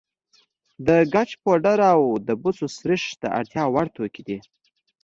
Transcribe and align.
د 0.87 0.89
ګچ 1.13 1.29
پوډر 1.41 1.79
او 1.93 2.01
د 2.27 2.29
بوسو 2.41 2.65
سريښ 2.77 3.03
د 3.21 3.23
اړتیا 3.37 3.63
وړ 3.73 3.85
توکي 3.95 4.21
دي. 4.27 4.39